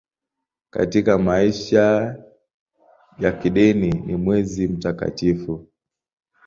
[0.69, 2.15] Katika maisha
[3.19, 5.67] ya kidini ni mwezi mtakatifu.